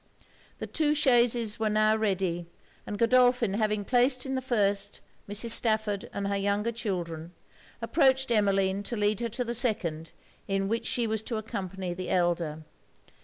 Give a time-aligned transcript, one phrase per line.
[0.57, 2.47] The two chaises were now ready;
[2.87, 5.51] and Godolphin having placed in the first, Mrs.
[5.51, 7.33] Stafford and her younger children,
[7.83, 10.13] approached Emmeline to lead her to the second,
[10.47, 12.63] in which she was to accompany the elder.